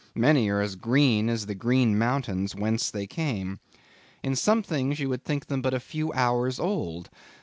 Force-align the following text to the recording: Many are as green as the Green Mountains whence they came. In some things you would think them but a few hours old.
Many 0.15 0.49
are 0.49 0.61
as 0.61 0.75
green 0.75 1.29
as 1.29 1.45
the 1.45 1.53
Green 1.53 1.95
Mountains 1.95 2.55
whence 2.55 2.89
they 2.89 3.05
came. 3.05 3.59
In 4.23 4.35
some 4.35 4.63
things 4.63 4.99
you 4.99 5.09
would 5.09 5.23
think 5.23 5.45
them 5.45 5.61
but 5.61 5.75
a 5.75 5.79
few 5.79 6.11
hours 6.13 6.59
old. 6.59 7.11